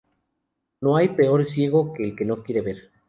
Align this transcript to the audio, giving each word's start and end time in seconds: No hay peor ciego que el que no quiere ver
No 0.81 0.97
hay 0.97 1.09
peor 1.09 1.45
ciego 1.47 1.93
que 1.93 2.03
el 2.05 2.15
que 2.15 2.25
no 2.25 2.41
quiere 2.41 2.61
ver 2.61 2.89